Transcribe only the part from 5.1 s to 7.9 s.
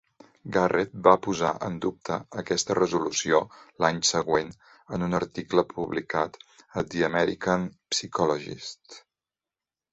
un article publicat a "The American